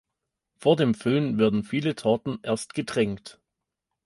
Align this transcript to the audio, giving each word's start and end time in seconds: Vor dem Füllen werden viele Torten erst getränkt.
Vor 0.57 0.77
dem 0.77 0.95
Füllen 0.95 1.37
werden 1.37 1.63
viele 1.63 1.93
Torten 1.93 2.39
erst 2.41 2.73
getränkt. 2.73 3.39